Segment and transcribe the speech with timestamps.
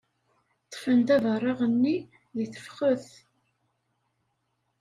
[0.65, 1.97] Ḍḍfen-d abaraɣ-nni
[2.35, 3.09] deg tefxet.